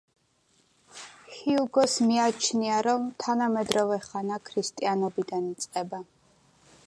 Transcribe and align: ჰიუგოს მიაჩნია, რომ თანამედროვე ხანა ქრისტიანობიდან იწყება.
ჰიუგოს 1.39 1.97
მიაჩნია, 2.07 2.79
რომ 2.89 3.05
თანამედროვე 3.25 4.01
ხანა 4.07 4.39
ქრისტიანობიდან 4.49 5.49
იწყება. 5.53 6.01